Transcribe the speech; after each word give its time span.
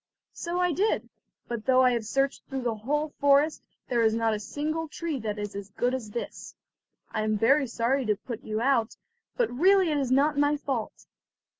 "So 0.33 0.59
I 0.59 0.71
did; 0.71 1.07
but 1.47 1.67
though 1.67 1.83
I 1.83 1.91
have 1.91 2.05
searched 2.07 2.41
through 2.47 2.63
the 2.63 2.73
whole 2.73 3.09
forest, 3.19 3.61
there 3.87 4.01
is 4.01 4.15
not 4.15 4.33
a 4.33 4.39
single 4.39 4.87
tree 4.87 5.19
that 5.19 5.37
is 5.37 5.53
as 5.55 5.69
good 5.69 5.93
as 5.93 6.09
this. 6.09 6.55
I 7.11 7.21
am 7.21 7.37
very 7.37 7.67
sorry 7.67 8.07
to 8.07 8.15
put 8.15 8.43
you 8.43 8.61
out, 8.61 8.97
but 9.37 9.51
really 9.51 9.91
it 9.91 9.99
is 9.99 10.09
not 10.11 10.39
my 10.39 10.57
fault. 10.57 11.05